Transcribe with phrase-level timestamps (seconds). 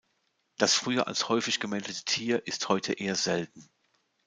[0.57, 3.69] Das früher als häufig gemeldete Tier ist heute eher selten.